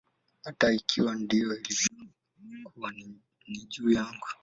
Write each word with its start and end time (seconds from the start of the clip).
Hata 0.43 0.73
ikiwa 0.73 1.15
ndivyo 1.15 1.59
ilivyokuwa, 1.61 2.91
ni 3.47 3.57
juu 3.69 3.91
yangu. 3.91 4.27